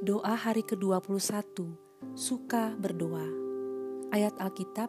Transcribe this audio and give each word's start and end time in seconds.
Doa 0.00 0.32
hari 0.32 0.64
ke-21, 0.64 1.44
suka 2.16 2.72
berdoa. 2.80 3.28
Ayat 4.08 4.32
Alkitab 4.40 4.88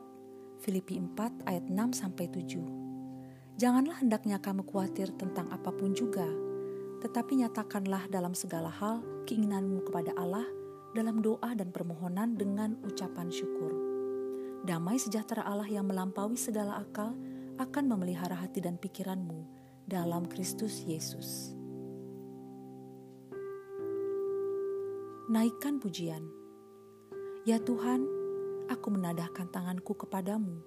Filipi 0.64 0.96
4 0.96 1.52
ayat 1.52 1.68
6 1.68 2.00
sampai 2.00 2.32
7. 2.32 3.60
Janganlah 3.60 4.00
hendaknya 4.00 4.40
kamu 4.40 4.64
khawatir 4.64 5.12
tentang 5.20 5.52
apa 5.52 5.68
pun 5.76 5.92
juga, 5.92 6.24
tetapi 7.04 7.44
nyatakanlah 7.44 8.08
dalam 8.08 8.32
segala 8.32 8.72
hal 8.72 9.04
keinginanmu 9.28 9.84
kepada 9.84 10.16
Allah 10.16 10.48
dalam 10.96 11.20
doa 11.20 11.60
dan 11.60 11.76
permohonan 11.76 12.40
dengan 12.40 12.80
ucapan 12.88 13.28
syukur. 13.28 13.76
Damai 14.64 14.96
sejahtera 14.96 15.44
Allah 15.44 15.68
yang 15.68 15.92
melampaui 15.92 16.40
segala 16.40 16.80
akal 16.80 17.20
akan 17.60 17.84
memelihara 17.84 18.40
hati 18.40 18.64
dan 18.64 18.80
pikiranmu 18.80 19.44
dalam 19.92 20.24
Kristus 20.32 20.88
Yesus. 20.88 21.60
Naikkan 25.32 25.80
pujian. 25.80 26.28
Ya 27.48 27.56
Tuhan, 27.56 28.04
aku 28.68 28.92
menadahkan 28.92 29.48
tanganku 29.48 29.96
kepadamu, 29.96 30.60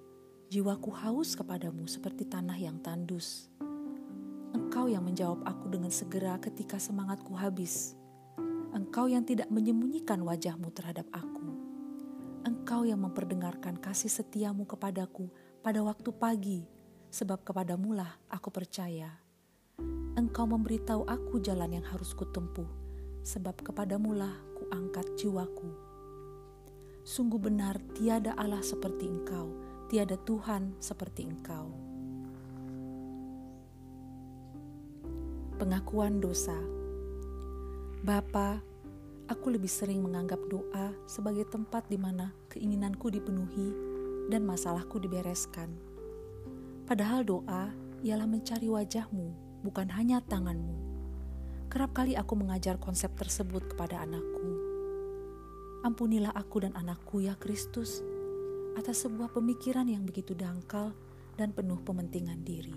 jiwaku 0.49 0.89
haus 0.89 1.37
kepadamu 1.37 1.85
seperti 1.85 2.25
tanah 2.25 2.57
yang 2.57 2.81
tandus. 2.81 3.53
Engkau 4.57 4.89
yang 4.89 5.05
menjawab 5.05 5.45
aku 5.45 5.69
dengan 5.69 5.93
segera 5.93 6.41
ketika 6.41 6.81
semangatku 6.81 7.37
habis. 7.37 7.93
Engkau 8.73 9.05
yang 9.05 9.21
tidak 9.21 9.53
menyembunyikan 9.53 10.25
wajahmu 10.25 10.73
terhadap 10.73 11.05
aku. 11.13 11.45
Engkau 12.41 12.89
yang 12.89 13.05
memperdengarkan 13.05 13.77
kasih 13.77 14.09
setiamu 14.09 14.65
kepadaku 14.65 15.29
pada 15.61 15.85
waktu 15.85 16.09
pagi, 16.09 16.65
sebab 17.13 17.45
kepadamulah 17.45 18.17
aku 18.33 18.49
percaya. 18.49 19.13
Engkau 20.17 20.49
memberitahu 20.49 21.05
aku 21.05 21.37
jalan 21.37 21.77
yang 21.77 21.85
harus 21.85 22.17
kutempuh, 22.17 22.65
sebab 23.21 23.61
kepadamulah 23.61 24.54
angkat 24.75 25.07
jiwaku. 25.15 25.71
Sungguh 27.07 27.39
benar 27.39 27.79
tiada 27.95 28.35
Allah 28.35 28.59
seperti 28.59 29.07
engkau, 29.07 29.55
tiada 29.87 30.19
Tuhan 30.19 30.75
seperti 30.83 31.23
engkau. 31.23 31.71
Pengakuan 35.55 36.19
dosa 36.19 36.59
Bapa, 38.05 38.61
aku 39.25 39.49
lebih 39.49 39.71
sering 39.71 40.03
menganggap 40.05 40.37
doa 40.45 40.93
sebagai 41.09 41.49
tempat 41.49 41.89
di 41.89 41.97
mana 41.97 42.29
keinginanku 42.53 43.09
dipenuhi 43.09 43.73
dan 44.29 44.45
masalahku 44.45 45.01
dibereskan. 45.01 45.73
Padahal 46.85 47.25
doa 47.25 47.73
ialah 48.05 48.29
mencari 48.29 48.69
wajahmu, 48.69 49.33
bukan 49.65 49.89
hanya 49.97 50.21
tanganmu. 50.21 50.77
Kerap 51.73 51.97
kali 51.97 52.13
aku 52.13 52.37
mengajar 52.37 52.77
konsep 52.77 53.09
tersebut 53.17 53.73
kepada 53.73 54.05
anakku. 54.05 54.64
Ampunilah 55.85 56.33
aku 56.33 56.65
dan 56.65 56.73
anakku 56.73 57.21
ya 57.21 57.37
Kristus 57.37 58.01
atas 58.73 59.05
sebuah 59.05 59.29
pemikiran 59.29 59.85
yang 59.85 60.01
begitu 60.01 60.33
dangkal 60.33 60.97
dan 61.37 61.53
penuh 61.53 61.77
pementingan 61.85 62.41
diri. 62.41 62.73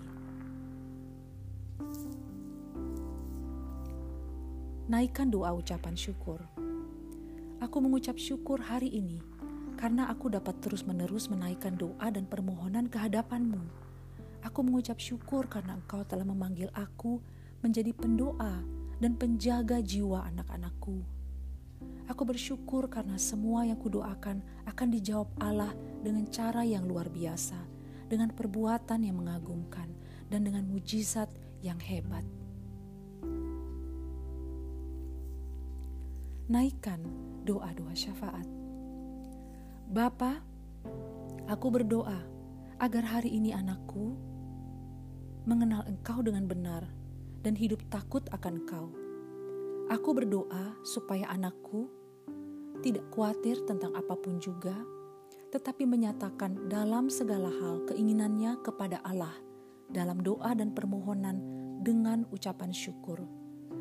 Naikkan 4.93 5.33
doa 5.33 5.57
ucapan 5.57 5.97
syukur. 5.97 6.37
Aku 7.57 7.81
mengucap 7.81 8.13
syukur 8.21 8.61
hari 8.61 8.93
ini 8.93 9.17
karena 9.81 10.05
aku 10.05 10.29
dapat 10.29 10.61
terus-menerus 10.61 11.33
menaikkan 11.33 11.81
doa 11.81 12.13
dan 12.13 12.29
permohonan 12.29 12.93
ke 12.93 13.01
hadapanmu. 13.01 13.65
Aku 14.45 14.61
mengucap 14.61 15.01
syukur 15.01 15.49
karena 15.49 15.81
Engkau 15.81 16.05
telah 16.05 16.29
memanggil 16.29 16.69
aku 16.77 17.17
menjadi 17.65 17.89
pendoa 17.89 18.61
dan 19.01 19.17
penjaga 19.17 19.81
jiwa 19.81 20.29
anak-anakku. 20.29 21.18
Aku 22.09 22.25
bersyukur 22.25 22.89
karena 22.89 23.21
semua 23.21 23.69
yang 23.69 23.77
kudoakan 23.77 24.41
akan 24.65 24.87
dijawab 24.89 25.29
Allah 25.37 25.69
dengan 26.01 26.25
cara 26.33 26.65
yang 26.65 26.89
luar 26.89 27.05
biasa, 27.05 27.61
dengan 28.09 28.33
perbuatan 28.33 29.05
yang 29.05 29.21
mengagumkan, 29.21 29.93
dan 30.25 30.41
dengan 30.41 30.65
mujizat 30.65 31.29
yang 31.61 31.77
hebat. 31.77 32.25
Naikkan 36.49 36.97
doa-doa 37.45 37.93
syafaat. 37.93 38.49
Bapa, 39.85 40.41
aku 41.45 41.67
berdoa 41.69 42.25
agar 42.81 43.05
hari 43.05 43.37
ini 43.37 43.53
anakku 43.53 44.17
mengenal 45.45 45.85
Engkau 45.85 46.25
dengan 46.25 46.49
benar 46.49 46.89
dan 47.45 47.53
hidup 47.53 47.85
takut 47.93 48.25
akan 48.33 48.65
Engkau. 48.65 48.85
Aku 49.93 50.17
berdoa 50.17 50.73
supaya 50.81 51.29
anakku 51.29 51.98
tidak 52.79 53.05
khawatir 53.11 53.59
tentang 53.67 53.95
apa 53.95 54.15
pun 54.15 54.39
juga, 54.39 54.75
tetapi 55.49 55.83
menyatakan 55.83 56.69
dalam 56.69 57.09
segala 57.09 57.49
hal 57.49 57.83
keinginannya 57.89 58.61
kepada 58.61 59.01
Allah 59.01 59.33
dalam 59.89 60.21
doa 60.21 60.53
dan 60.53 60.71
permohonan 60.71 61.41
dengan 61.81 62.23
ucapan 62.29 62.69
syukur. 62.69 63.25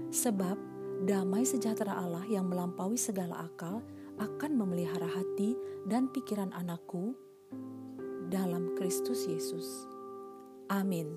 Sebab 0.08 0.56
damai 1.04 1.44
sejahtera 1.44 1.92
Allah 1.94 2.24
yang 2.26 2.48
melampaui 2.48 2.96
segala 2.96 3.44
akal 3.44 3.84
akan 4.18 4.56
memelihara 4.56 5.06
hati 5.06 5.54
dan 5.86 6.10
pikiran 6.10 6.50
anakku 6.56 7.14
dalam 8.32 8.74
Kristus 8.74 9.28
Yesus. 9.28 9.86
Amin. 10.68 11.16